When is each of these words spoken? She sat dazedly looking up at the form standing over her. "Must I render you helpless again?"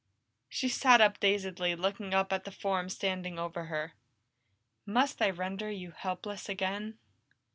She 0.49 0.67
sat 0.67 1.19
dazedly 1.19 1.75
looking 1.75 2.11
up 2.15 2.33
at 2.33 2.43
the 2.43 2.51
form 2.51 2.89
standing 2.89 3.37
over 3.37 3.65
her. 3.65 3.93
"Must 4.83 5.21
I 5.21 5.29
render 5.29 5.69
you 5.69 5.91
helpless 5.91 6.49
again?" 6.49 6.97